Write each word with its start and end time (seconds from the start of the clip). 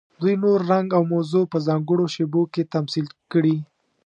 دوی 0.19 0.33
نور، 0.43 0.59
رنګ 0.71 0.87
او 0.97 1.03
موضوع 1.13 1.43
په 1.51 1.57
ځانګړو 1.67 2.05
شیبو 2.13 2.41
کې 2.53 2.69
تمثیل 2.73 3.07
کړي. 3.31 3.57